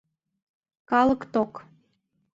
Калык 0.89 1.21
ток. 1.33 1.53